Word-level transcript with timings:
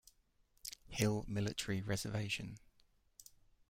Hill 0.89 1.25
Military 1.27 1.79
Reservation. 1.83 2.57